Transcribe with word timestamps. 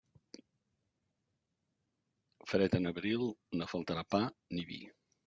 Fred 2.53 2.79
en 2.79 2.91
abril, 2.93 3.27
no 3.61 3.69
faltarà 3.75 4.07
pa 4.15 4.23
ni 4.57 4.65
vi. 4.73 4.81